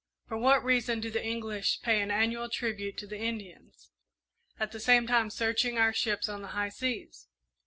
[0.27, 3.91] For what reason do the English pay an annual tribute to the Indians,
[4.59, 7.27] at the same time searching our ships on the high seas?